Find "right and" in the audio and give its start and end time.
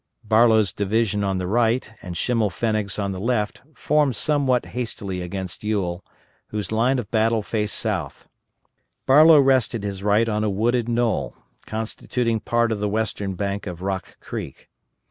1.45-2.15